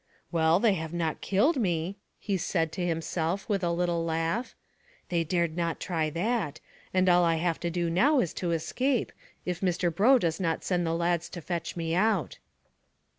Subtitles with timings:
[0.31, 4.55] "Well, they have not killed me," he said to himself with a little laugh.
[5.09, 6.59] "They dared not try that,
[6.91, 9.11] and all I have to do now is to escape,
[9.45, 12.39] if Mr Brough does not send the lads to fetch me out."